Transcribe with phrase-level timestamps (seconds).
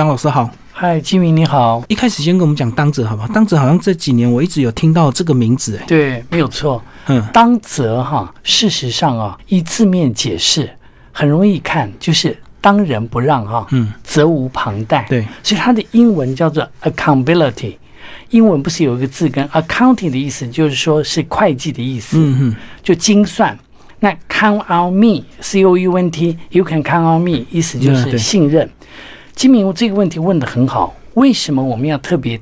[0.00, 0.48] 张老师好。
[0.72, 1.84] 嗨，金明你好。
[1.86, 3.28] 一开始先跟我们讲当泽好不好？
[3.34, 6.82] 当泽好像这几年我一直有听到这个名字，哎，对，没有错。
[7.08, 10.70] 嗯，当泽哈，事实上啊，依字面解释
[11.12, 15.04] 很容易看，就是当仁不让哈，嗯，责无旁贷。
[15.06, 17.76] 对，所以它的英文叫做 accountability。
[18.30, 23.54] 英文不是有一个字根 accounting 的意思，就是说是会计的意思，嗯哼，就精算。
[24.02, 28.66] 那 count on me，c o u n t，you can count on me，意思就是信任。
[29.40, 32.38] 金明这个问题问得很好，为什么我们要特别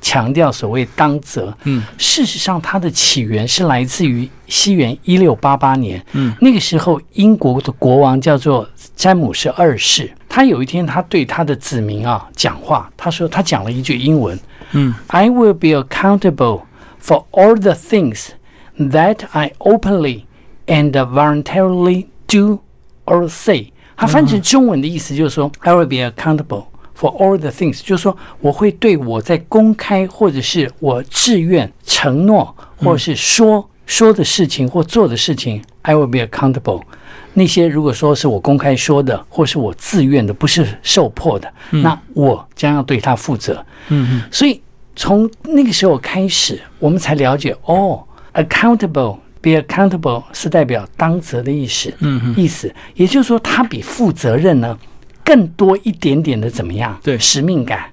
[0.00, 1.54] 强调所谓当责？
[1.64, 8.66] 嗯，事实上它的起源是来自于西元一六八八年，嗯，那个时候英国的国王叫做
[8.96, 14.40] 詹姆士二世，他有一天他对他的子民啊讲话，他说他讲了一句英文，
[14.72, 16.62] 嗯，I will be accountable
[16.98, 18.28] for all the things
[18.78, 20.22] that I openly
[20.66, 22.60] and voluntarily do
[23.04, 23.70] or say。
[23.98, 26.66] 它翻成中文的意思就是说、i will be accountable
[26.96, 36.82] for all the things，就是说我会对我在公开或者是我自愿承诺或者是说、说的事情或做的事情，I will be accountable。
[37.34, 43.64] 那些如果说是我公开说的，或是我自愿的，不是受迫的，那我将要对他负责。
[43.88, 44.60] 嗯嗯，所以
[44.94, 48.00] 从那个时候开始，我们才了解哦
[48.34, 49.18] ，accountable。
[49.40, 51.92] Be accountable 是代表当责的意思，
[52.36, 54.78] 意思，也就是说，它比负责任呢
[55.24, 56.98] 更多一点点的怎么样？
[57.02, 57.18] 对。
[57.18, 57.84] 使命感、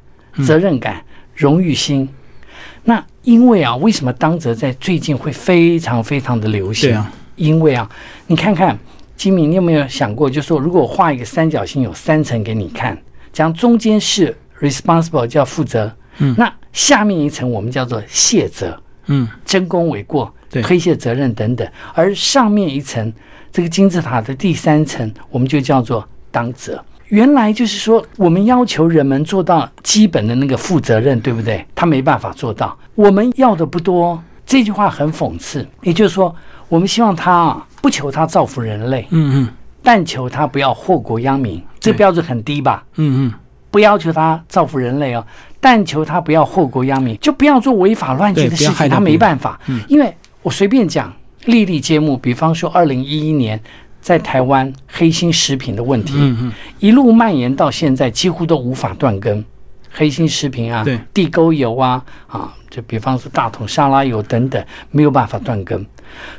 [0.46, 2.08] 责任感、荣誉心。
[2.84, 6.92] 那因为啊，为什么当责在最近会非常非常的流行？
[6.92, 7.90] 对啊，因为啊，
[8.28, 8.78] 你看看
[9.18, 12.98] 金明，你有没有想过，就是说，如果我画一个三角形，有三层给你看，
[13.34, 16.36] 讲中间是 responsible 叫负责，嗯。
[16.38, 23.12] 那下面一层我们叫做卸责，嗯，争功诿过对、推卸责任等等，而上面一层
[23.52, 26.84] 这个金字塔的第三层，我们就叫做当责。
[27.10, 31.64] 原来就是说，我们要求人们做到基本的那个负责任，对不对？
[31.76, 32.76] 他没办法做到。
[32.96, 35.66] 我们要的不多，这句话很讽刺。
[35.84, 36.36] 也就是说，
[36.68, 39.50] 我们希望他啊，不求他造福人类，嗯嗯
[39.84, 41.62] 但求他不要祸国殃民。
[41.80, 42.84] 这标准很低吧？
[42.96, 43.34] 嗯嗯，
[43.76, 45.28] 不要求他造福人类哦，
[45.60, 48.88] 但求他不要祸国殃民，就不要做违法乱纪的事情。
[48.88, 51.14] 他没办法，嗯因为我随便讲，
[51.44, 52.16] 历历揭幕。
[52.16, 53.60] 比方说，二零一一年
[54.00, 59.44] 在台湾黑心食品的问题，嗯嗯，一路蔓延到现在，几乎都无法断根。
[59.92, 65.86] 黑心食品啊对，地沟油啊，啊，就比方说大桶沙拉油等等，没有办法断根。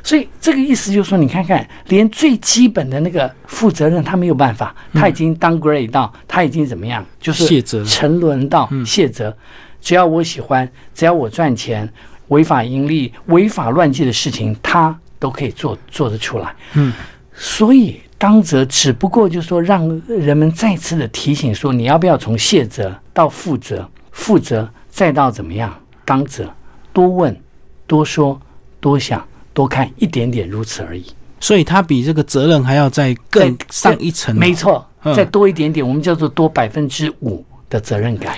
[0.03, 9.35] 所以这个意思就是说，你看看，连最基本的那个负责任，他没有办法，他已经 downgrade 到，他已经怎么样，就是卸责沉沦到卸责。
[9.81, 11.87] 只要我喜欢，只要我赚钱，
[12.29, 16.53] 违法盈利、违法乱纪的事情，他都可以做做得出来。
[16.73, 16.91] 嗯，
[17.33, 25.73] 所以当责只不过就是说，让人们再次的提醒说，你要不要从卸责到负责，负责再到怎么样
[26.03, 26.51] 当责，
[26.91, 27.39] 多问、
[27.85, 28.41] 多说、
[28.79, 29.25] 多想、
[29.57, 31.03] 多看一点点，如此而已。
[31.39, 34.35] 所以他比这个责任还要再更上一层。
[34.35, 38.35] 没错，嗯再多一点点，我们叫做多百分之五的责任感。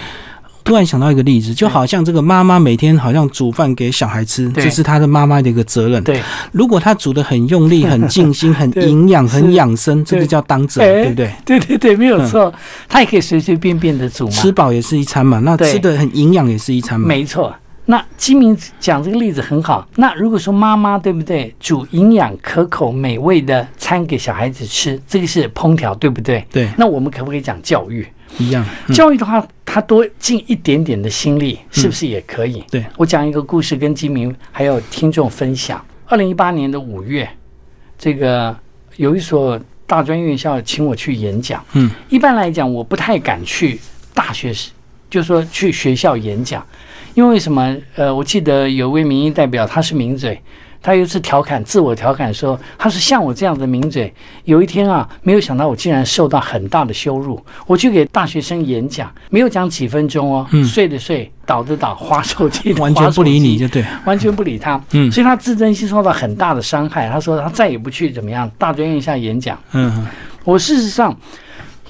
[0.64, 6.02] 突然想到一个例子，就好像这个妈妈每天好像煮饭给小孩吃，这是她的妈妈的一个责任。
[6.06, 6.22] 对，
[6.54, 11.34] 如果她煮的很用力、很尽心、很营养、很养生，这个叫当责，哎对不对？
[11.44, 12.54] 对对对，没有错，
[12.88, 14.32] 他也可以随随便便的煮嘛。
[14.32, 17.06] 吃饱也是一餐嘛，那吃的很营养也是一餐嘛。
[17.06, 17.54] 没错。
[17.90, 19.88] 那金明讲这个例子很好。
[19.96, 26.46] 那如果说妈妈对不对，煮营养可口、美味的餐给小孩子吃，这个是烹调，对不对？
[26.52, 28.08] 对，那我们可不可以讲教育？
[28.38, 28.64] 一样。
[28.88, 32.64] 嗯教育的话，他多尽一点点的心力，是不是也可以？
[32.70, 35.84] 对我讲一个故事跟金明还有听众分享。
[36.06, 37.28] 二零一八年的五月，
[37.98, 38.56] 这个
[38.98, 41.66] 有一所大专院校请我去演讲。
[41.74, 43.80] 嗯，一般来讲，我不太敢去
[44.14, 44.54] 大学，
[45.10, 46.66] 就说去学校演讲，
[47.14, 47.76] 因为什么？
[47.96, 50.40] 呃，我记得有位民意代表，他是名嘴，
[50.82, 54.14] 他有一次调侃，自我调侃说，他说像我这样的名嘴，
[54.46, 57.44] 有一天啊，没有想到我竟然受到很大的羞辱。
[57.66, 63.84] 我去给大学生演讲，没有讲几分钟哦，嗯睡的睡，倒的倒，划手机 完全不理你就对。
[64.06, 67.10] 完全不理他，嗯所以他自尊心受到很大的伤害。
[67.10, 69.58] 他说他再也不去怎么样大专院校演讲。
[69.74, 70.06] 嗯，
[70.44, 71.16] 我事实上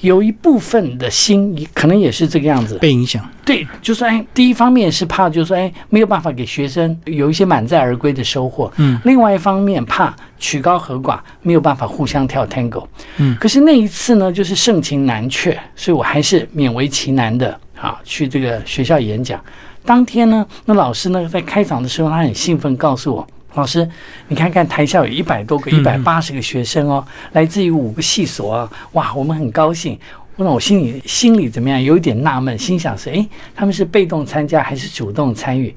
[0.00, 3.22] 有一部分的心可能也是这个样子，被影响。
[3.44, 8.72] 对，就说哎，第一方面是怕，就是说哎，没有办法给学生有一些满载而归的收获。
[8.76, 12.86] 嗯，另外一方面怕曲高和寡，没有办法互相跳 tango。
[13.18, 19.42] 嗯可是那一次呢，就是盛情难却，所以我还是勉为其难的啊去这个学校演讲。
[19.84, 23.26] 当天呢，那老师呢在开场的时候，他很兴奋告诉我。
[23.54, 23.88] 老师，
[24.28, 29.98] 你看看台下有一百多个、一百八十个学生哦，来自于五个系所啊，哇，我们很高兴。
[30.36, 31.82] 那我心里心里怎么样？
[31.82, 35.74] 有一点纳闷，心想是：诶，他们是被动参加还是主动参与？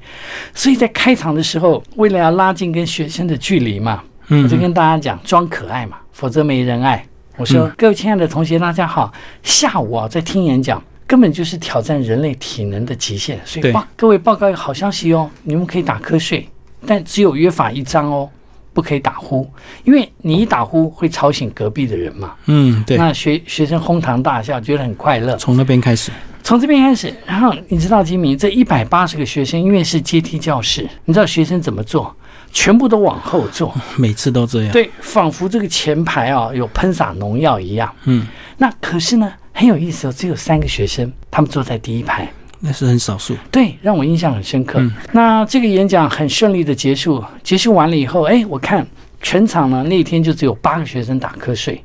[0.54, 7.04] 所以在开场的时候，为了要拉近跟学生的距离嘛，嗯我就跟大家讲，装可爱嘛，否则没人爱。
[7.36, 9.12] 我说，各位亲爱的同学，大家好，
[9.42, 10.82] 下午啊在听演讲。
[11.06, 16.48] 根本就是挑战人类体能的极限，所以对报各位报告一个好消息哦，你们可以打瞌睡，
[16.86, 18.28] 但只有约法一章哦，
[18.72, 19.48] 不可以打呼，
[19.84, 22.34] 因为你一打呼会吵醒隔壁的人嘛。
[22.46, 25.36] 嗯，对，那学学生哄堂大笑，觉得很快乐。
[25.36, 26.10] 从那边开始，
[26.42, 32.14] 从这边开始，然后你知道金明这一百八十个学生，因为是阶梯教室，你知道学生怎么做？
[32.52, 34.72] 全部都往后坐，每次都这样。
[34.72, 37.92] 对，仿佛这个前排啊有喷洒农药一样。
[38.04, 38.24] 嗯，
[38.58, 42.28] 那可是呢，很有意思哦，只有三个学生，他们坐在第一排。
[42.66, 43.36] 那是很少数。
[43.50, 44.82] 对，让我印象很深刻。
[45.12, 48.86] 那这个演讲很顺利的结束，结束完了以后，哎，我看
[49.20, 51.84] 全场呢那天就只有八个学生打瞌睡，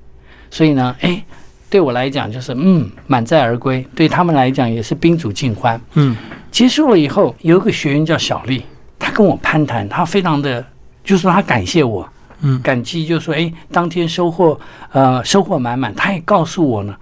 [0.49, 1.21] 所以呢，哎，
[1.69, 5.79] 对我来讲就是嗯满载而归，对他们来讲也是宾主尽欢。
[5.95, 6.15] 嗯，
[6.49, 8.63] 结束了以后，有一个学员叫小丽，
[8.97, 10.65] 她跟我攀谈，她非常的，
[11.03, 12.07] 就是说她感谢我，
[12.41, 14.57] 嗯感激，就是说，哎，当天收获，
[14.93, 15.93] 呃，收获满满。
[15.93, 16.95] 她也告诉我呢，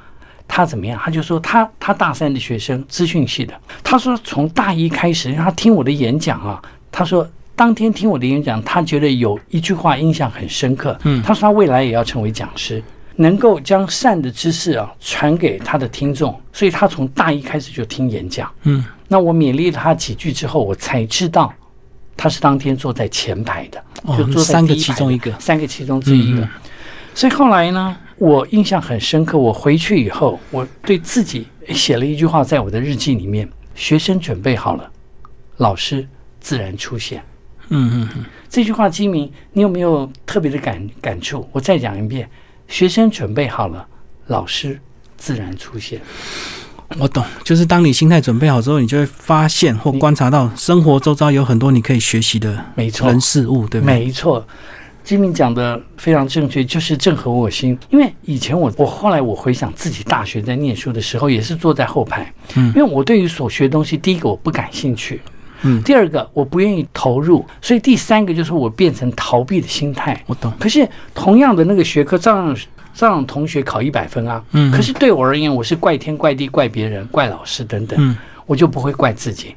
[0.48, 1.00] 她怎么样？
[1.04, 3.54] 他就说他他大三的学生，资讯系的，
[3.84, 6.62] 他说从大一开始，他听我的演讲啊，
[6.92, 12.84] 他说当天听我的演讲，他觉得有一句话印象很深刻，嗯他说他未来也要成为讲师。
[13.20, 18.48] 能够将善的知识啊传给他的听众，所以他从大一开始就听演讲。
[18.62, 21.52] 嗯，那我勉励了他几句之后，我才知道
[22.16, 26.42] 他是当天坐在前排的，哦就坐在三个其中一个三个其中之一个。
[26.42, 26.50] 嗯嗯
[27.16, 29.38] 所以后来呢，我印象很深刻。
[29.38, 34.90] 我回去以后，我对自己写了一句话，在我的日记里面：学生准备好了，
[35.58, 36.08] 老师
[36.40, 37.24] 自然出现。
[37.70, 41.48] 嗯嗯嗯，这句话，金明，你有没有特别的感感触？
[41.52, 42.30] 我再讲一遍：
[42.68, 43.86] 学生准备好了，
[44.28, 44.80] 老师
[45.18, 46.02] 自然出现。
[46.98, 54.00] 我懂，就是当你心态准备好之后，你就会发现或观察到生活周遭有很多你可以学习的没错，人事物，对不对？
[54.00, 54.48] 没错，
[55.08, 57.80] 金明讲的非常正确，就是正合我心。
[57.90, 65.22] 因为以前我我后来我回想自己大学在念书的时候，也是坐在后排，嗯因为我对于所学的东西，第一个我不感兴趣，
[65.62, 70.22] 嗯第二个我不愿意投入，所以第三个就是我变成逃避的心态。
[70.28, 70.52] 我懂。
[70.60, 72.58] 可是同样的那个学科，照样
[72.94, 79.56] 照样同学考一百分啊，嗯可是对我而言，我是怪天怪地怪别人怪老师等等，嗯我就不会怪自己。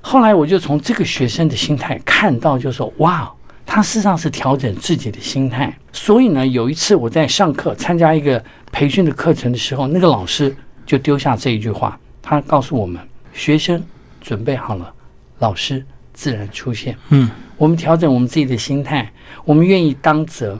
[0.00, 3.30] 后来我就从这个学生的心态看到，就说哇，
[3.72, 5.72] 他事实上是调整自己的心态。
[5.92, 10.52] 所以呢，有一次我在上课参加一个培训的课程的时候，那个老师
[10.84, 13.00] 就丢下这一句话，他告诉我们：
[13.32, 13.80] 学生
[14.20, 14.92] 准备好了，
[15.38, 16.96] 老师自然出现。
[17.10, 19.12] 嗯我们调整我们自己的心态，
[19.44, 20.58] 我们愿意当责，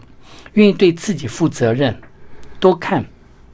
[0.53, 1.99] 愿意对自己负责任，
[2.61, 3.05] 多看、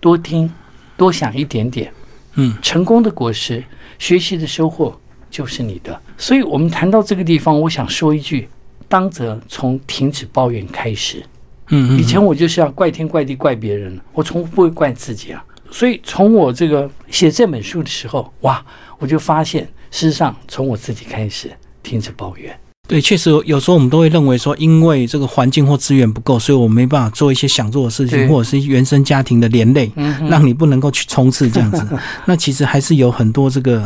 [0.00, 0.52] 多听、
[0.98, 1.90] 多想一点点。
[2.34, 3.64] 嗯，成功的果实，
[3.98, 5.00] 学习的收获
[5.30, 5.98] 就是你的。
[6.18, 8.48] 所以，我们谈到这个地方，我想说一句：
[8.88, 11.22] 当责从停止抱怨开始。
[11.68, 15.44] 嗯嗯，以前我就是要怪天怪地怪别人，我从不会怪自己啊。
[15.70, 18.64] 所以从我这个写这本书的时候，哇，
[18.98, 21.50] 我就发现，事实上从我自己开始
[21.82, 22.56] 停止抱怨。
[22.86, 29.90] 对，确实有有时候我们都会认为说，因为这个环境或资源不够，所以我们没办法做一些想做的事情，或者是原生家庭的连累，
[30.28, 31.84] 让你不能够去冲刺这样子。
[32.26, 33.84] 那其实还是有很多这个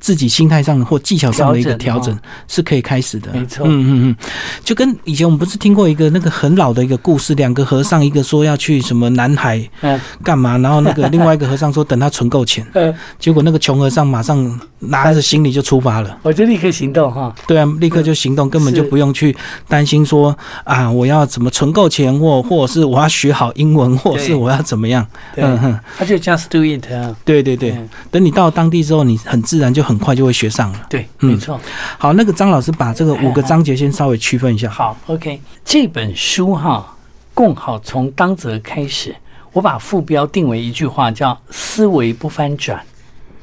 [0.00, 3.30] 自己心态上或技巧上的一个调整是可以开始的。
[3.32, 3.66] 没错。
[3.66, 4.16] 嗯嗯嗯，
[4.64, 10.00] 就跟以前我们不是听过一个那个很老的一个故事，两个和尚，一个说要去什么南海嗯。
[10.24, 16.18] 干嘛，然后那个另外一个和尚说等他存够钱，呃，结果那个穷和尚马上拿着行李就出发了。
[16.22, 17.34] 我就立刻行动哈。
[17.46, 19.36] 对啊，立刻就行动，根本就不用去
[19.68, 25.06] 担心说啊，我要怎么存够钱，或或者是我要学好英文， 或者是我要怎么样。
[25.36, 27.14] 嗯哼，他就 just do it 啊。
[27.24, 27.88] 对对对，嗯。
[28.10, 30.86] 等你到当地之后，你很自然就很快就会学上了。
[30.88, 31.60] 对，嗯没错。
[31.98, 34.70] 好，那个张老师把这个五个章节先稍微区分一下。
[34.70, 36.96] 好，OK，这本书哈，
[37.34, 39.14] 共好从当则开始，
[39.52, 42.80] 我把副标定为一句话，叫“思维不翻转，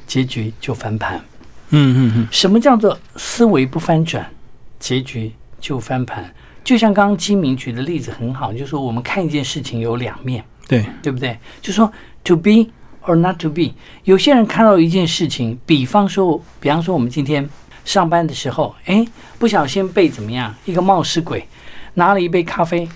[0.06, 1.20] 结局就翻盘”。
[1.70, 4.26] 嗯嗯嗯，什么叫做思维不翻转，
[4.80, 6.32] 结局就翻盘？
[6.64, 11.38] 就像刚刚金明举的例子很好，就是说我们看一件事情有两面，对，对不对？
[11.60, 11.90] 就说
[12.24, 12.66] to be
[13.08, 13.72] or not to be。
[14.04, 17.48] 有些人看到一件事情，比方说，比方说我们今天
[17.84, 19.04] 上班的时候，哎，
[19.38, 21.44] 不小心被怎么样，一个冒失鬼
[21.94, 22.88] 拿了一杯咖啡，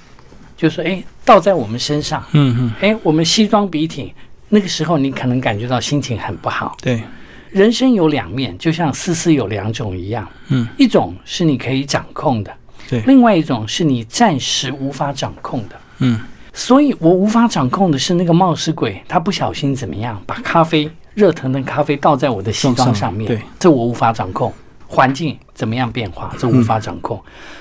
[0.57, 4.12] 就说哎倒在我们身上，嗯嗯，哎，我们西装笔挺，
[4.50, 6.76] 那个时候你可能感觉到心情很不好。
[6.83, 7.02] 对，
[7.50, 12.52] 人生有两面，就像丝丝有两种一样，嗯，一种是你可以掌控的，
[12.88, 15.76] 对另外一种是你暂时无法掌控的。
[15.99, 16.21] 嗯
[16.52, 24.52] 所以我无法掌控的是那个冒失鬼，他不小心怎么样，把咖啡热腾腾咖啡倒在我的西装上面，对，这我无法掌控。
[24.87, 27.18] 环境怎么样变化，这无法掌控。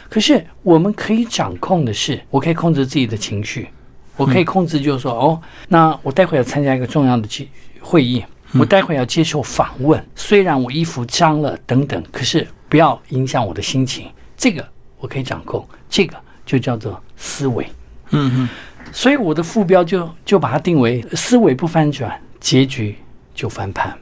[0.10, 3.70] 可是我们可以掌控的是，我可以控制自己的情绪，
[4.18, 7.48] 我可以控制，就是说，哦，那我待会要参加一个重要的会
[7.80, 8.22] 会议，
[8.60, 14.68] 我待会要接受访问，虽然我衣服脏了等等，可是不要影响我的心情，这个
[15.00, 17.66] 我可以掌控，这个就叫做思维。
[18.10, 18.50] 嗯嗯，
[18.92, 22.96] 所以我的副标就就把它定为思维不翻转，结局
[23.34, 23.98] 就翻盘。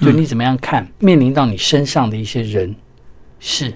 [0.00, 2.74] 就你怎么样看面临到你身上的一些人、
[3.38, 3.72] 事、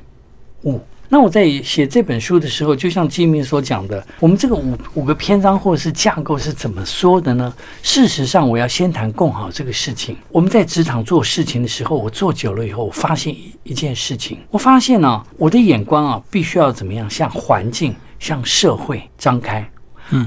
[0.64, 0.80] 物。
[1.10, 7.50] 那我在写这本书的时候，就像金明所讲的，我们这个五五个篇章或者是架构是怎么说的呢？
[7.82, 10.14] 事实上，我要先谈共好这个事情。
[10.30, 19.66] 我们在职场做事情的时候，我做久了以后，我发现一一件事情，我发现呢，我的眼光啊，必须要怎么样向环境、向社会张开，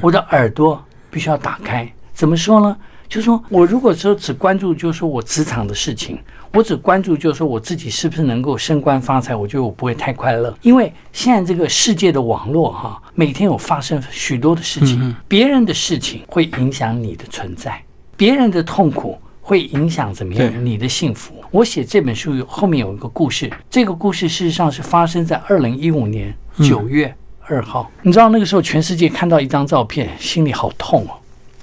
[0.02, 1.92] 我的耳朵必须要打开。
[2.14, 2.76] 怎么说呢？
[3.10, 6.18] 就是说我如果说只关注，就是说我职场的事情，
[6.54, 10.56] 我只关注就是说我自己是不是能够升官发财，我觉得我不会太快乐。
[10.62, 17.84] 因为现在这个世界的网络哈，每天有发生许多的事情，别人的事情会影响你的存在，
[18.16, 21.34] 别人的痛苦会影响怎么样你的幸福。
[21.52, 26.34] 我写这本书后面有一个故事，这个故事事实上是发生在二零一五年
[26.64, 27.14] 九月
[27.52, 27.92] 二号。
[28.02, 31.12] 你知道那个时候全世界看到一张照片，心里好痛哦。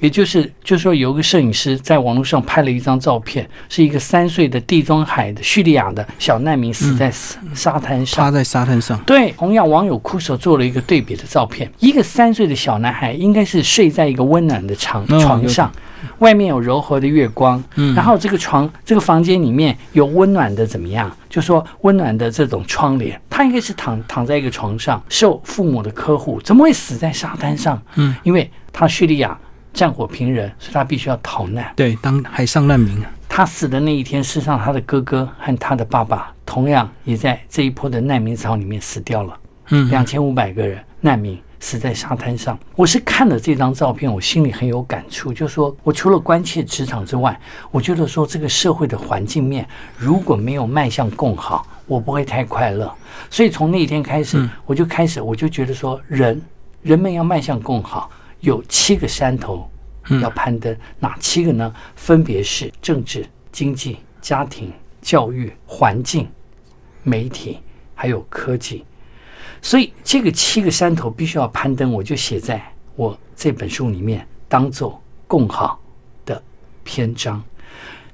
[0.00, 7.12] 也就是，就是说，有一个摄影师在网络上拍了一张照片，是一个三岁的地中海的叙利亚的小难民死在
[7.52, 8.96] 沙滩上，趴在沙滩上。
[9.04, 15.68] 对，同样网友哭手做了一个对比的照片，一个三岁的小男孩应该是睡在一个温暖的床床上，
[16.18, 21.10] 外面有柔和的月光，嗯然后这个床这个房间里面有温暖的怎么样？
[21.28, 27.80] 就说温暖的这种窗帘，他应该是躺躺在一个床上，受父母的呵护，怎么会死在沙滩上？
[27.96, 29.38] 嗯，因为他叙利亚。
[29.74, 31.70] 战火频仍，所以他必须要逃难。
[31.76, 33.00] 对，当海上难民。
[33.28, 39.38] 他死的那一天，事实上他的哥哥和他的爸爸同样也在这一波的难民潮里面死掉了。
[39.68, 42.58] 嗯，两千五百个人难民死在沙滩上。
[42.76, 47.38] 我是看了这张照片，我心里很有感触，就说我除了关切职场之外，
[47.70, 52.92] 我觉得说这个社会的环境面如果没有迈向更好，我不会太快乐。
[53.30, 56.40] 所以从那一天开始，我就开始我就觉得说，人
[56.82, 58.10] 人们要迈向更好。
[58.40, 59.68] 有七个山头
[60.22, 61.74] 要攀登，哪七个呢？
[61.96, 64.72] 分别是政治、经济、家庭、
[65.02, 66.28] 教育、环境、
[67.02, 67.58] 媒体，
[67.96, 68.84] 还有科技。
[69.68, 72.58] 所以这个七个山头必须要攀登，我就写在
[72.96, 75.78] 我这本书里面，当做共好
[76.24, 76.42] 的
[76.84, 77.42] 篇章。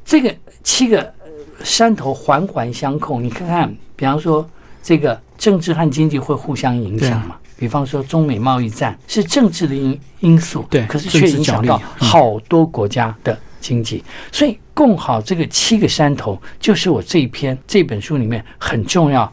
[0.04, 0.34] 这个
[0.64, 1.14] 七个
[1.62, 4.44] 山头环环相扣，你看看，比方说
[4.82, 7.36] 这个政治和经济会互相影响嘛？
[7.56, 14.02] 比方说，中美贸易战是政治的因因素，对，可是却影响到好多国家的经济。
[14.32, 19.32] 所以，共好这个七个山头，就是我这一篇这本书里面很重要的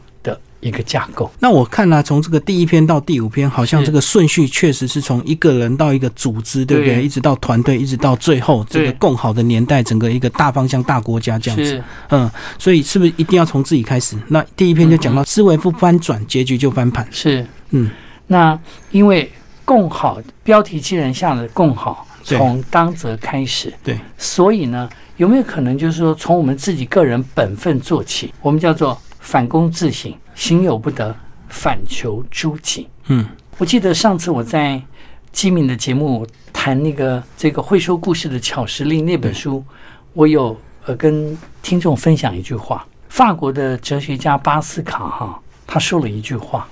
[0.62, 1.30] 一个架构。
[1.40, 7.04] 那我看呢，从这个第一篇到第五篇，好像这个顺序确实是从一个人到一个组织，对不对？
[7.04, 11.82] 一直到团队，一直到最后这个共好的年代，整个一个大方向、大国家这样子。
[12.08, 14.16] 嗯，所以是不是一定要从自己开始？
[14.28, 17.06] 那第一篇就讲到思维不翻转，结局就翻盘。
[17.10, 17.90] 是，嗯。
[18.28, 18.58] 那
[18.92, 19.30] 因为
[19.64, 24.88] 共好标题既然下了共好，从当则开始，对，所以呢，
[25.18, 28.32] 有没有可能就是说，从我们自己个人本分做起？
[28.40, 31.16] 我们叫做反躬自省，行有不得，
[31.48, 32.86] 反求诸己。
[33.06, 33.26] 嗯，
[33.56, 34.82] 我记得上次我在
[35.30, 39.64] 机敏的节目谈那个这个会说故事的巧实力那本书，
[40.12, 46.68] 我有呃跟听众分享一句话，法国的哲学家巴斯卡哈他说了一句话。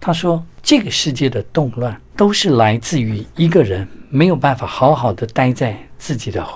[0.00, 6.46] 他说：“这个世界的动乱都是来自于一个人没有办法好好的待在自己的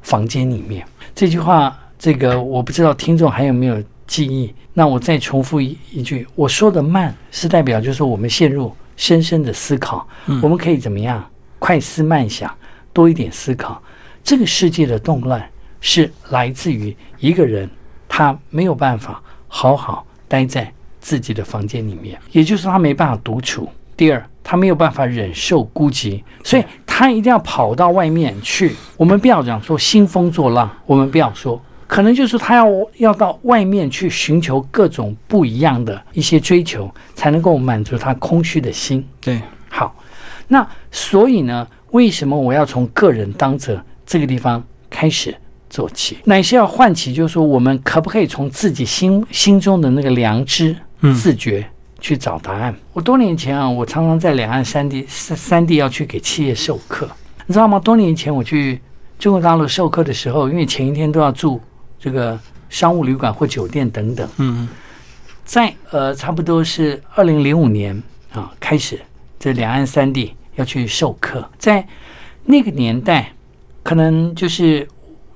[0.00, 0.82] 房间里面。”
[1.14, 4.54] 这句话，这个我不知道听众还有没有记忆。
[4.72, 10.06] 那我再重复一一句：我说的慢，是代表就是我们陷入深深的思考。
[10.42, 11.24] 我们可以怎么样？
[11.58, 12.54] 快思慢想，
[12.92, 13.82] 多一点思考。
[14.22, 15.46] 这个世界的动乱
[15.80, 17.68] 是来自于一个人，
[18.08, 20.72] 他没有办法好好待在。
[20.98, 23.70] 自己的房间里面，也就是他没办法独处。
[23.96, 28.74] 第二，他没有办法忍受孤寂，所以他一定要跑到外面去。
[28.96, 32.66] 我们不要讲说兴风作浪，我们不要说，可能就是他要
[32.98, 39.06] 要到外面去寻求各种不一样的一些追求，才能够满足他空虚的心。
[39.20, 39.94] 对，好，
[40.48, 45.34] 那所以呢，为什么我要从个人当着这个地方开始？
[45.68, 51.66] 做起，乃是要唤起，就是说，我们可不可以从自己心心中的那个良知、嗯自觉，
[51.98, 52.74] 去找答案。
[52.92, 57.06] 我多年前啊，我常常在两岸三地三三地要去给企业授课，
[57.46, 57.80] 你知道吗？
[57.80, 58.80] 多年前我去
[59.18, 61.60] 中国大陆授课的时候，因为前一天都要住
[61.98, 62.38] 这个
[62.68, 64.68] 商务旅馆或酒店等等，嗯
[65.44, 69.00] 在呃差不多是二零零五年啊开始，
[69.38, 71.86] 这两岸三地要去授课，在
[72.44, 73.32] 那个年代，
[73.82, 74.86] 可能就是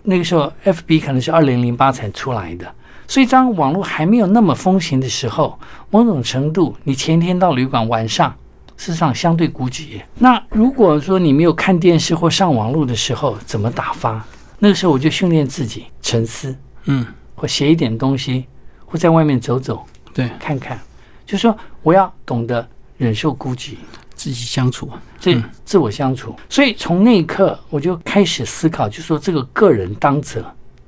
[0.02, 2.67] 那个时候，FB 可能是二零零八才出来的，
[3.07, 5.59] 所以当网络还没有那么风行的时候，
[5.90, 8.35] 某种程度，你前天到旅馆，晚上
[8.76, 10.00] 事实上相对孤寂。
[10.19, 14.25] 那如果说你没有看电视或上网络的时候，怎么打发？
[14.61, 18.45] 那个时候我就训练自己沉思，嗯，或写一点东西，
[18.87, 20.79] 或在外面走走对，看看，
[21.26, 22.64] 就说我要懂得
[22.97, 23.75] 忍受孤寂。
[24.14, 30.45] 自己相处，这自我相处，所以从那一刻我就开始思考，就说这个个人当责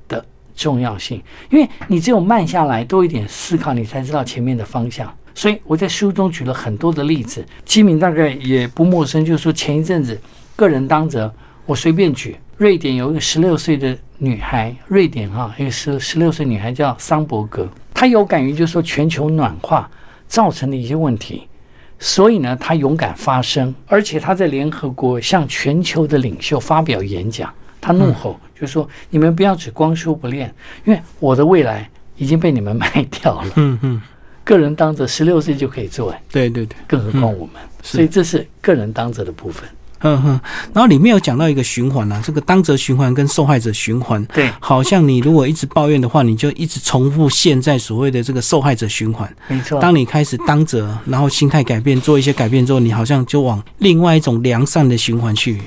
[0.07, 0.23] 的
[0.55, 5.11] 重要性，因为你只有慢下来，多一点思考，你才知道前面的方向。
[5.33, 10.21] 所以我在书中举了很多的例子，基敏大概也不陌生，就是说前一阵子
[10.55, 11.33] 个人当责，
[11.65, 19.89] 我随便举，瑞典有一个十六岁的女孩，瑞典哈、一个十十六岁女孩叫桑伯格，她有感于就是说全球暖化
[20.27, 21.47] 造成的一些问题。
[21.97, 27.51] 所以呢，她勇敢发声，而且她在联合国向全球的领袖发表演讲。
[27.81, 30.53] 她怒吼，就说：“你们不要只光说不练，
[30.85, 33.51] 因为我的未来已经被你们卖掉了。
[33.55, 34.01] 嗯嗯，
[34.43, 37.55] 个人当责，十六岁就可以做，对对对，更何况我们。
[37.81, 39.67] 所以这是个人当责的部分。
[40.03, 40.39] 嗯哼，
[40.73, 49.33] 然后里面有讲到一个循环啊，这个当责循环跟受害者循环，对，好像你如果一直抱怨的话，你就一直重复现在所谓的这个受害者循环。
[49.47, 49.79] 没错。
[49.79, 55.61] 当你开始当责，然后心态改变，做一些改变之后，你好像就往另外一种良善的循环去。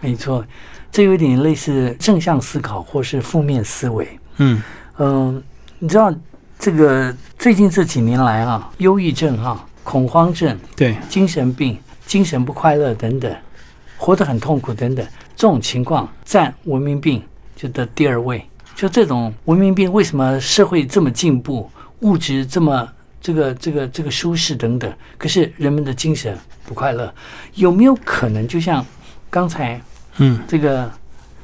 [0.00, 0.44] 没错，
[0.90, 4.08] 这有点类似正向思考或是负面思维。
[4.38, 4.62] 嗯
[4.96, 5.42] 嗯，
[5.78, 6.10] 你知道
[6.58, 11.76] 这个最近这几年来啊，忧郁症哈、恐慌症、对，精神病、
[12.06, 13.30] 精神不快乐等等，
[14.00, 17.22] 活得很痛苦等等，这种情况占文明病
[17.54, 18.42] 就的第二位。
[18.74, 22.88] 就这种文明病，为什么社会这么进步，物质这么
[23.20, 27.12] 这个这个这个舒适等等，可是人们的精神不快乐，
[27.56, 28.84] 有没有可能就像
[29.28, 29.78] 刚才
[30.16, 30.90] 嗯这个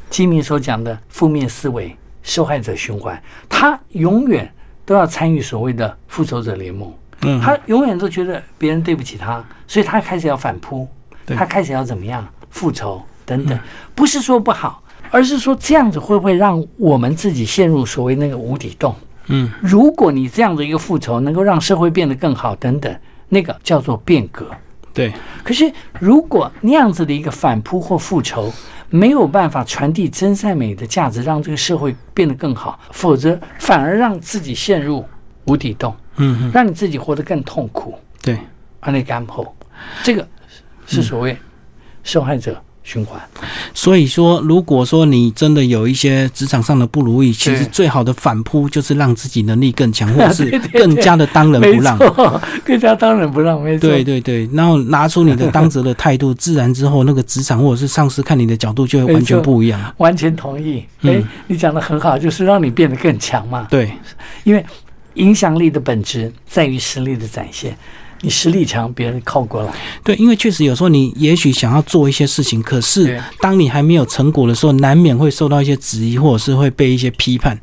[0.09, 4.50] 基民所讲的负面思维、受害者循环，他永远
[4.87, 6.90] 都要参与所谓的复仇者联盟。
[7.20, 10.88] 嗯，他永远都觉得别人对不起他，所以他开始要反扑，
[11.26, 13.58] 对他开始要怎么样复仇等等，
[13.94, 18.94] 不是说不好，而是说这样子会不会让我们自己陷入所谓那个无底洞？
[19.26, 22.96] 嗯如果你这样的一个复仇能够让社会变得更好等等，
[23.28, 24.46] 那个叫做变革。
[24.94, 25.12] 对，
[25.44, 28.50] 可是如果那样子的一个反扑或复仇
[28.88, 35.04] 没有办法传递真善美的价值，让这个社会变得更好，否则反而让自己陷入
[35.44, 37.94] 无底洞，嗯嗯让你自己活得更痛苦。
[38.22, 38.38] 对，
[38.80, 39.54] 安内干后，
[40.02, 40.26] 这个
[40.86, 41.36] 是所谓
[42.06, 43.20] 受害者循环。
[43.74, 51.98] 所以说，如果说你真的有一些职场上的不如意，其实最好的反扑就是让自己能力更强，或者是 更加的当仁不没让。
[51.98, 53.88] 错，更加当仁不让，没错。
[53.88, 59.94] 对对对，然后拿出你的当责的态度，自然之后那个职场或者是上司看你的角度就会完全不一样。
[59.98, 60.84] 完全同意。
[61.02, 63.66] 嗯哎，你讲的很好，就是让你变得更强嘛。
[63.68, 63.90] 对，
[64.44, 64.64] 因为
[65.14, 67.76] 影响力的本质在于实力的展现。
[68.22, 69.72] 你实力强，别人靠过来。
[70.02, 77.59] 对，因为确实有时候你也许想要做一些事情，可是当你还没有成果的时候，难免会受到一些质疑，或者是会被一些批判。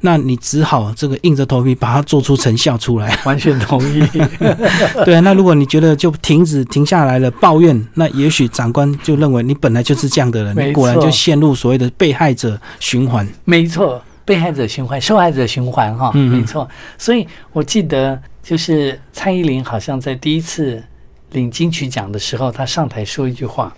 [0.00, 3.18] 那你只好这个硬着头皮把它做出成效出来。
[3.24, 4.06] 完全同意。
[5.04, 13.26] 对啊，那如果你觉得就停止停下来了抱怨，那也许长官就认为你本来就是这样的人，你果然就陷入所谓的被害者循环。
[13.44, 16.68] 没错，被害者循环，受害者循环，哈，没错。
[16.96, 20.82] 所以我记得，就是蔡依林好像在第一次
[21.32, 23.74] 领金曲奖的时候，她上台说一句话：“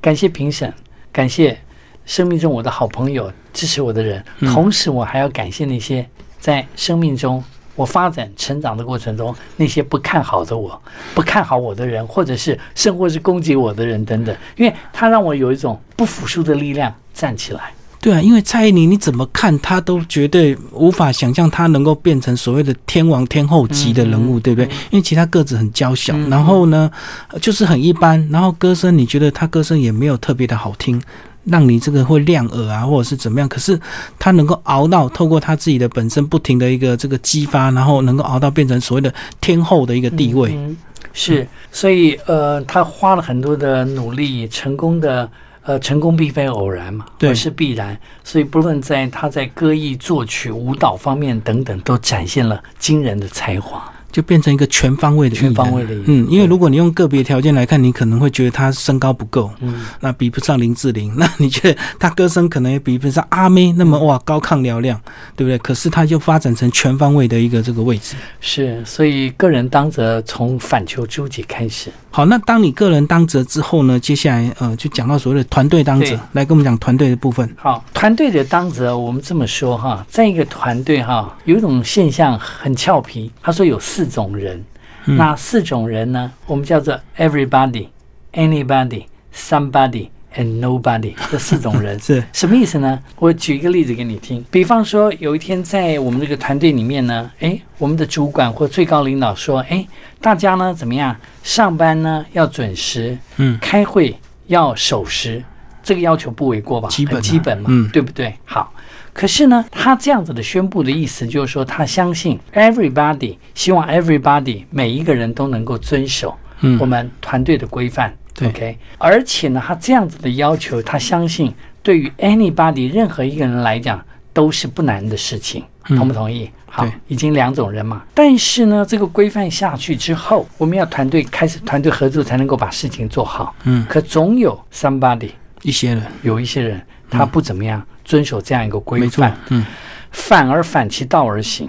[0.00, 0.72] 感谢评审，
[1.12, 1.58] 感谢
[2.04, 6.06] 生命中我的好朋友，支持我的人，嗯同时我还要感谢那些
[6.38, 7.42] 在生命中。”
[7.78, 10.82] 我发展成长的过程中，那些不看好的我、
[11.14, 17.72] 不看好我的人，或者是甚或是攻击我的人等等，因为他让我有一种不服输的力量站起来。
[18.00, 24.68] 对啊，因为蔡依林你怎么看她都绝对无法想象她能够变成所谓的天王天后级的人物，对不对？
[24.90, 26.90] 因为其他个子很娇小，嗯然后呢
[27.32, 31.00] 呃就是很一般，然后歌声你觉得她歌声也没有特别的好听。
[31.44, 33.48] 让你这个会亮耳啊，或者是怎么样？
[33.48, 33.80] 可是
[34.18, 40.52] 她能够熬到透过她自己的本身不停的一个这个激发，然后能够熬到变成所谓的天后的一个地位。
[40.54, 40.76] 嗯，
[41.14, 45.26] 是，所以呃，他花了很多的努力，成功的
[45.68, 47.94] 呃，成功并非偶然嘛，对而是必然。
[48.24, 53.92] 所以不论在他在歌艺、作曲、舞蹈方面等等，都展现了惊人的才华。
[54.10, 65.00] 就变成一个全方位的全方位的嗯，因为如果你用个别条件来看，你可能会觉得他身高不够，嗯，那比不上林志玲， 那你觉得他歌声可能也比不上阿妹那么哇高亢嘹亮，
[65.36, 65.58] 对不对？
[65.58, 68.16] 可是他就发展成全方位的一个这个位置。
[68.40, 71.90] 是，所以个人当则从反求诸己开始。
[72.10, 74.00] 好，那当你个人当则之后呢？
[74.00, 77.48] 接下来呃，就讲到所谓的团队当则，来跟我们讲团队的部分。
[77.56, 84.64] 好，团队的当则，我们这么说哈，在一个团队哈，有一种现象很俏皮，他说有四种人。
[85.04, 86.30] 那四种人呢？
[86.46, 87.88] 我们叫做 everybody、
[88.34, 93.00] anybody、somebody and nobody 这四种人 是什么意思呢？
[93.16, 94.44] 我举一个例子给你听。
[94.50, 99.86] 比方说，有一天在我们这个团队里面呢，哎，我们的主管或最高领导说，哎，
[100.20, 101.16] 大家呢怎么样？
[101.42, 104.14] 上班呢要准时，嗯，开会
[104.48, 105.42] 要守时，
[105.82, 106.88] 这个要求不为过吧？
[106.90, 108.34] 基本基本嘛，嗯，对不对？
[108.44, 108.70] 好。
[109.18, 116.32] 可是呢，他这样子的宣布的意思就是说，他相信 everybody，希望 everybody 每一个人都能够遵守
[116.78, 118.16] 我们团队的规范。
[118.40, 121.52] OK，而且呢，他这样子的要求，他相信
[121.82, 124.00] 对于 anybody 任何一个人来讲
[124.32, 125.64] 都是不难的事情。
[125.88, 126.48] 同不同意？
[126.66, 128.04] 好，已经两种人嘛。
[128.14, 133.52] 但是呢，这个规范下去之后，我们要团队开始团队合作才能够把事情做好。
[133.64, 135.30] 嗯，可总有 somebody
[135.62, 137.84] 一些人，有一些人他不怎么样。
[138.08, 139.62] 遵守这样一个规范，嗯，
[140.10, 141.68] 反而反其道而行，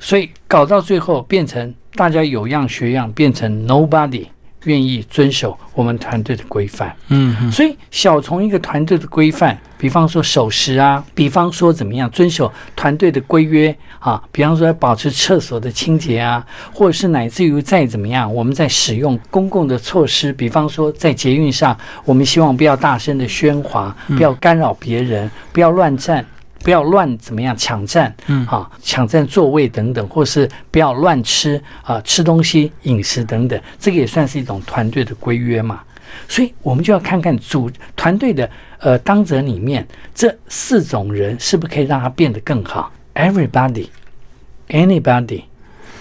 [0.00, 4.26] 所以搞到最后变成大家有样学样，变成 nobody。
[4.64, 26.24] 愿意遵守我们团队的规范，嗯，所以小从一个团队的规范，比方说守时啊，比方说怎么样遵守团队的规约啊，比方说保持厕所的清洁啊，或者是乃至于再怎么样，我们在使用公共的措施，比方说在捷运上，我们希望不要大声的喧哗，不要干扰别人，不要乱站。
[26.62, 35.80] 不要乱怎么样抢占，嗯，啊，抢占座位等等，或是不要乱吃啊，吃东西饮食等等，这个也算是一种团队的规约嘛。
[36.28, 38.48] 所以，我们就要看看组团队的
[38.78, 42.92] 呃当责里面这四种人是不是可以让他变得更好。
[43.14, 43.88] Everybody,
[44.68, 45.44] anybody,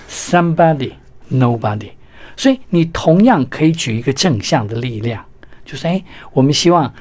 [0.09, 0.93] somebody,
[1.31, 1.91] nobody。
[2.35, 5.23] 所以，你同样可以举一个正向的力量，
[5.65, 6.93] 就是哎，我们希望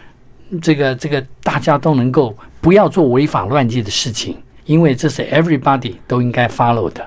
[0.63, 2.37] 这个这个大家都能够。
[2.61, 7.07] 不要做违法乱纪的事情，因为这是 everybody 都应该 follow 的。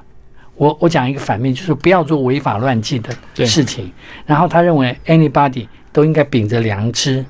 [0.55, 3.91] 我我讲一个反面，就是不要做违法乱纪的事情。
[4.25, 7.25] 然后他认为 anybody 都应该秉着良知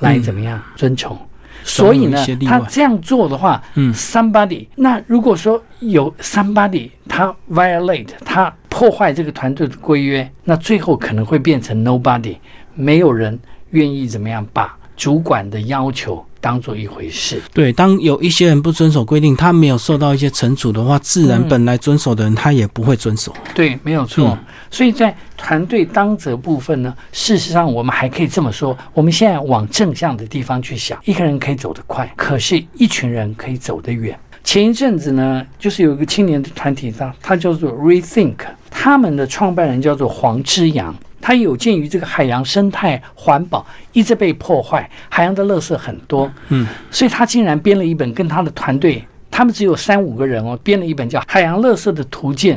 [0.00, 1.18] 来怎么样遵从。
[1.62, 12.36] 所以呢，他这样做的话，嗯，somebody 那如果说有 somebody 他 violate 他破坏这个团队的规约，那最后可能会变成 nobody，
[12.74, 13.38] 没有人
[13.70, 16.24] 愿意怎么样把主管的要求。
[16.40, 17.72] 当做一回事，对。
[17.72, 23.34] 当有一些人不遵守规定，他没有受到一些惩处的话，自然本来遵守的人他也不会遵守。
[23.54, 24.36] 对，没有错。
[24.70, 34.18] 所以在团队当责部分呢，事实上我们还可以这么说：我们现在往正向的地方去想，一个人可以走得快，可是一群人可以走得远。
[34.42, 38.36] 前一阵子呢，就是有一个青年的团体，他他叫做 Rethink，
[38.70, 40.94] 他们的创办人叫做黄之阳。
[41.20, 52.56] 他有鉴于这个海洋生态环保一直被破坏，海洋的垃圾很多，嗯，所以他竟然编了一本，跟他的团队，他们只有三五个人哦，编了一本叫《海洋垃圾的图鉴》。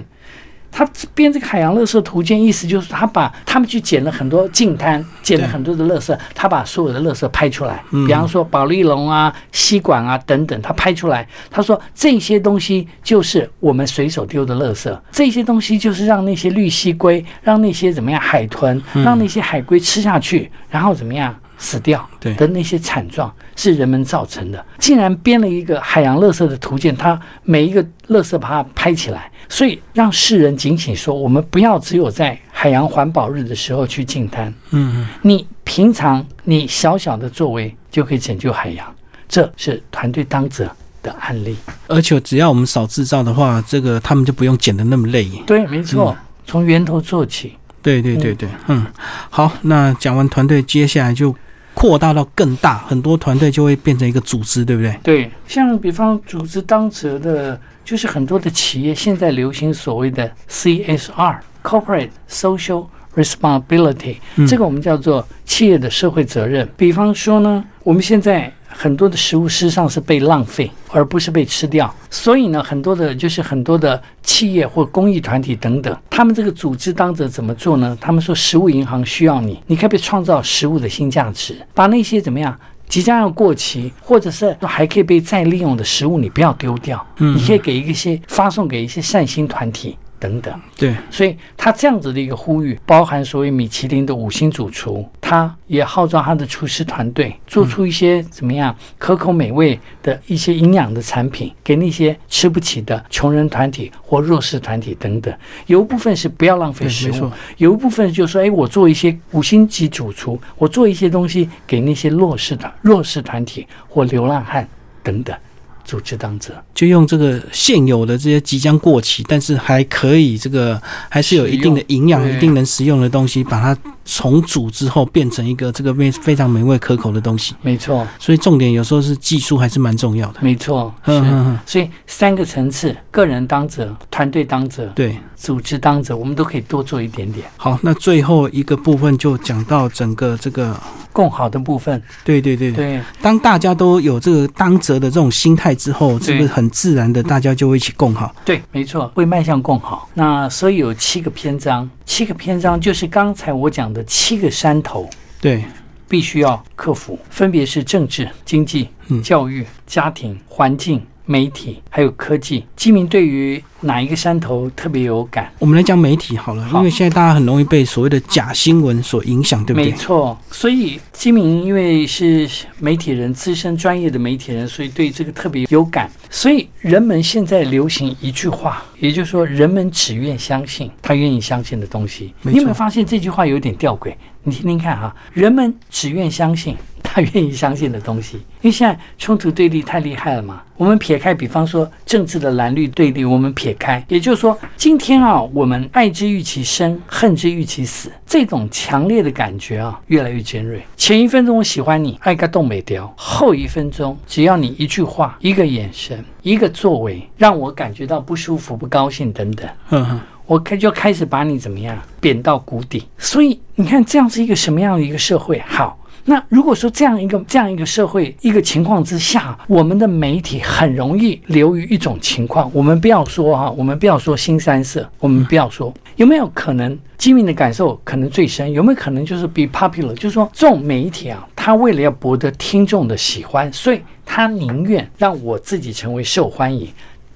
[0.74, 7.84] 他编这个海洋垃圾图鉴，意思就是他把他们去捡了很多净滩，捡了很多的垃圾，他把所有的垃圾拍出来。
[8.08, 11.28] 比方说保利龙啊、吸管啊等等，他拍出来。
[11.52, 21.34] 他说这些东西就是我们随手丢的垃圾，这些东西就是让那些绿蜥龟、让那些怎么样海豚、让那些海龟吃下去，然后怎么样？
[21.56, 24.66] 死掉的那些惨状是人们造成的。
[24.80, 34.53] 竟然编了一个海洋垃圾的图鉴，他每一个垃圾把它拍起来，所以让世人警醒说：我们不要只有在海洋环保日的时候去净滩。
[34.71, 38.95] 嗯，你平常你小小的作为就可以拯救海洋，
[39.27, 40.69] 这是团队当责
[41.01, 41.56] 的案例。
[41.88, 45.27] 而且只要我们少制造的话，这个他们就不用捡的那么累。
[45.45, 47.53] 对，没错，从源头做起。
[47.82, 48.86] 对对对对，嗯，
[49.29, 51.36] 好，那讲完团队，接下来就。
[51.74, 54.98] 扩大到更大，很多团队就会变成一个组织，对不对？
[55.04, 66.70] 对，像比方组织当时的，就是很多的企业现在流行所谓的 CSR（Corporate Social Responsibility），这个我们叫做企业的社会责任。
[66.78, 68.52] 比方说呢，我们现在。
[68.76, 71.94] 很多的食物事实上是被浪费，而不是被吃掉。
[72.10, 77.98] 所以呢，很多的就是很多的企业或公益团体等等，他们这个组织当着怎么做呢？
[78.02, 82.58] 他们说，食物银行需要你，你可以创造食物的新价值，把那些怎么样
[82.88, 89.98] 即将要过期或者是还可以被再利用的食物，你不要丢掉，你可以给一些发送给一些善心团体。
[90.24, 90.58] 等等。
[90.78, 105.34] 对，所以他这样子的一个呼吁，包含所谓米其林的五星主厨，他也号召他的厨师团队做出一些怎么样可口美味的一些营养的产品，给那些吃不起的穷人团体或弱势团体等等。
[105.68, 114.66] 有一部分是不要浪费食物，有一部分就是说，哎，我做一些五星级主厨，我做一些东西给那些弱势的弱势团体或流浪汉
[115.04, 115.36] 等等。
[115.84, 127.54] 组织当责，就用这个现有的这些即将过期，但是还可以这个还是有一定的营养、一定能食用的东西，把它重组之后变成一个这个非非常美味可口的东西。
[127.62, 130.39] 没错，所以重点有时候是技术还是蛮重要的。
[130.41, 137.46] 没错，嗯嗯，所以三个层次：个人当责、团队当责、对组织当责，我们都可以多做一点点。
[137.58, 140.76] 好，那最后一个部分就讲到整个这个。
[141.13, 143.00] 共好的部分，对对对对。
[143.22, 148.34] 当大家都有这个当责的这种心态之后，是不是很自然的，大家就会一起共好？
[148.44, 150.10] 对，没错，会迈向共好。
[150.14, 155.10] 那所以有七个篇章，七个篇章就是刚才我讲的七个山头，
[155.42, 155.64] 对，
[156.08, 158.90] 必须要克服，分别是政治、经济、
[159.24, 161.02] 教育、家庭、环境。
[161.26, 165.52] 媒体还有科技，基民对于哪一个山头特别有感？
[165.60, 169.91] 我们来讲媒体好了，因为现在大家很容易被所谓的假新闻所影响，对不对？
[169.91, 176.10] 没错，所以金明因为是媒体人，资深专业的媒体人，所以对这个特别有感。
[176.30, 182.34] 所以人们现在流行一句话，也就是说，人们只愿相信他愿意相信的东西。
[182.41, 184.13] 你有没有发现这句话有点吊诡？
[184.43, 186.76] 你听听看哈，人们只愿相信。
[187.06, 190.63] 他愿意相信的东西，因为现在冲突对立太厉害了嘛。
[190.78, 200.82] 我们撇开，比方说政治的蓝绿对立，我们撇开，也就是说，今天啊，我们爱之欲其生，恨之欲其死，这种强烈的感觉啊，越来越尖锐。
[200.98, 213.08] 前一分钟我喜欢你，爱个动美雕，后一分钟，只要你一句话、一个眼神、一个作为，让我感觉到不舒服、不高兴等等，我开就开始把你怎么样贬到谷底。
[213.18, 215.62] 所以你看，这样是一个什么样的一个社会？
[215.66, 215.98] 好。
[216.26, 222.72] 那如果说这样一个这样一个社会一个情况之下，我们的媒体很容易流于一种情况。
[222.74, 228.72] 我们不要说哈，我们不要说新三色，我们不要说有没有可能，基民的感受可能最深。
[228.72, 236.88] 有没有可能就是 be popular，就是说这种媒体啊，他为了要博得听众的喜欢，所以他宁愿让我自己成为受欢迎，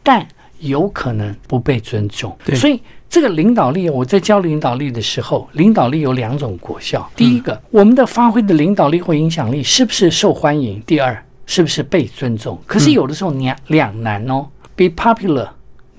[0.01, 0.25] 但
[0.59, 2.35] 有可能不被尊重。
[2.55, 2.81] 所以。
[3.09, 7.09] 这个领导力，我在教领导力的时候，领导力有两种果效。
[7.15, 10.81] 第一个，我们的发挥的领导力或影响力是不是受欢迎？
[10.85, 12.59] 第二，是不是被尊重？
[12.65, 14.47] 可是有的时候你两难哦。
[14.75, 15.49] Be popular，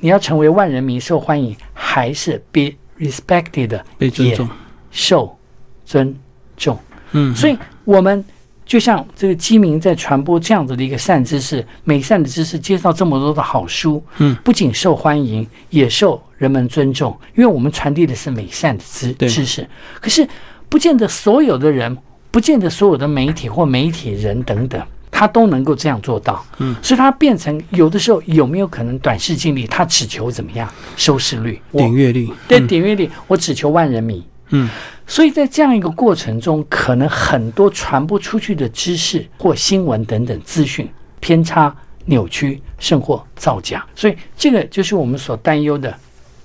[0.01, 4.49] 你要成为万人迷受欢迎，还是 be respected 被尊重、
[4.91, 5.37] 受
[5.85, 6.15] 尊
[6.57, 6.79] 重？
[7.13, 8.25] 嗯，所以我们。
[8.69, 19.67] 就像这个基民在传播这样子的一个善知识、美善的知识，介绍这么多的好书，嗯，不仅受欢迎，也受人们尊重，因为我们传递的是美善的知知识。
[20.03, 20.29] 可是，
[20.69, 21.97] 不见得所有的人，
[22.31, 24.79] 不见得所有的媒体或媒体人等等，
[25.11, 26.45] 他都能够这样做到。
[26.59, 29.67] 嗯，所以他变成有的时候有没有可能短视尽力？
[29.67, 32.31] 他只求怎么样收视率、点阅率？
[32.47, 34.23] 对，点阅率，我只求万人迷。
[34.51, 34.69] 嗯。
[35.09, 43.85] 所以在这样一个过程中，可能很多传播出去的知识或新闻等等资讯偏差、扭曲，甚或造假。
[43.97, 45.93] 所以这个就是我们所担忧的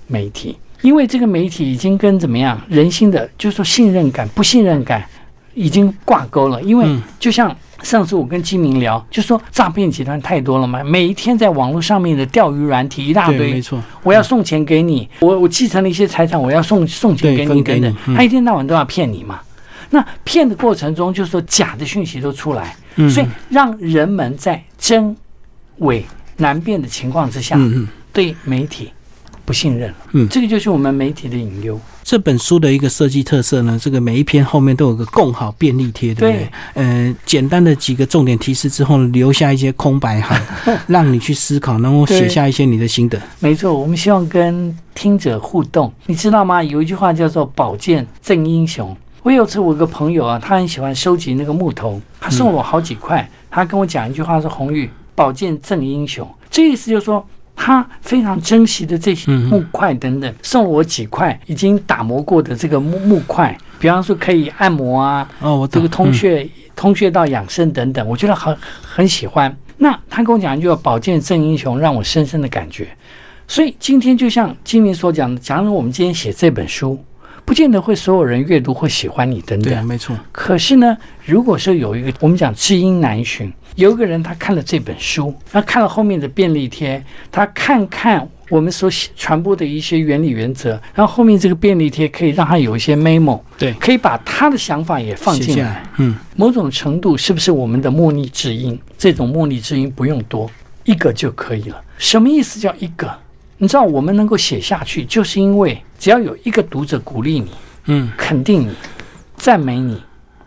[0.08, 5.06] 媒体，因为这个媒体已经跟怎么样人心的，就是说信任感、不信任感
[5.54, 6.60] 已经挂钩了。
[6.64, 6.88] 因为
[7.20, 7.56] 就像。
[7.84, 13.80] 上次我跟金明聊，就说诈骗集团太多了嘛，每一天在网络上面的钓鱼软体一大堆，没错。
[14.02, 19.40] 我要送钱给你，我我继承了一些财产，我要送送钱给你等等，他一天到晚都要骗你嘛。
[19.90, 22.76] 那骗的过程中，就是说假的讯息都出来，
[23.10, 25.16] 所以让人们在真
[25.78, 26.04] 伪
[26.38, 27.60] 难辨的情况之下，
[28.12, 28.92] 对媒体
[29.46, 29.96] 不信任了。
[30.14, 31.80] 嗯，这个就是我们媒体的隐忧。
[32.04, 36.50] 这本书的一个设计特色呢，这个每一篇后面都有个共好便利贴，对不对？
[36.74, 40.40] 呃，简单的几个重点提示之后，留下一些空白行，
[40.88, 43.20] 让你去思考，然后写下一些你的心得。
[43.40, 45.92] 没错，我们希望跟听者互动。
[46.06, 46.62] 你知道吗？
[46.62, 48.96] 有一句话叫做“宝剑赠英雄”。
[49.24, 53.28] 我有次我一个朋友啊，他很喜欢收集那个木头，他送我好几块。
[53.50, 57.26] 他跟我讲一句话说：“红玉，宝剑赠英雄。”这意思就是说。
[57.56, 69.56] 他非常珍惜的这些木块等等，送了我几块已经打磨过的这个木木块，比方说可以按摩啊，哦，我这个通穴、通穴道养生等等，我觉得很很喜欢。
[69.78, 72.88] 那他跟我讲一句“宝剑赠英雄”，让我深深的感觉。
[73.48, 76.98] 所以今天就像金明所讲的，假如我们今天写这本书，
[77.44, 80.16] 不见得会所有人阅读或喜欢你等等，对，没错。
[80.32, 95.84] 可是呢，如果说有一个我们讲知音难寻，有一个人他看了这本书，他看了后面的便利贴，他看看我们所传播的一些原理原则，然后后面这个便利贴可以让他有一些 memo，对，可以把他的想法也放进来。
[95.98, 98.80] 嗯，某种程度是不是我们的莫逆之音？
[98.98, 100.50] 这种莫逆之音不用多，
[100.84, 101.82] 一个就可以了。
[101.98, 103.12] 什么意思叫一个？
[103.58, 107.50] 你知道我们能够写下去，就是因为只要有一个读者鼓励你，
[107.86, 108.74] 嗯，肯定你，
[109.38, 110.02] 赞美你，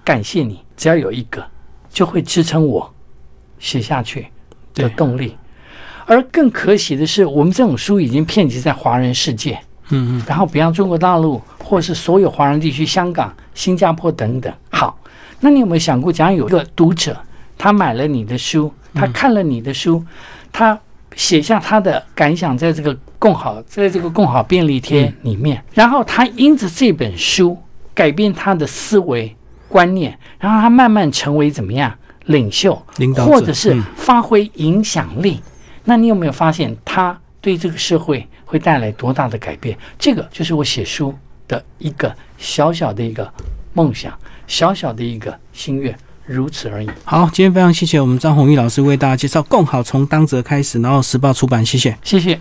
[0.05, 1.43] 感谢你，只要有一个，
[1.91, 2.93] 就会支撑我
[3.59, 4.27] 写下去
[4.75, 5.37] 的动力。
[6.05, 14.53] 而更可喜的是，我们这种书已经遍及在华人世界，嗯嗯，然后比方中国大陆，或是所有华人地区，香港、新加坡等等。
[14.71, 14.97] 好，
[15.41, 17.17] 那你有没有想过，假如有一个读者，
[17.59, 20.01] 他买了你的书，他看了你的书，
[20.53, 20.79] 他
[21.17, 27.59] 写下他的感想，在这个共好，在这个共好便利贴里面，然后他因着这本书
[27.93, 29.35] 改变他的思维
[29.67, 31.93] 观念，然后他慢慢成为怎么样
[32.27, 35.41] 领袖，领导或者是发挥影响力。
[35.85, 39.77] 那你有没有发现他对这个社会会带来多大的改变？
[39.99, 41.15] 这个就是我写书
[41.49, 43.33] 的一个小小的一个
[43.73, 44.13] 梦想，
[44.47, 45.97] 小小的一个心愿。
[46.29, 46.91] 如此而已。
[47.05, 52.35] 好，今天非常谢谢我们张宏毅老师为大家介绍《共好从当则开始》，然后时报出版，谢谢，谢谢。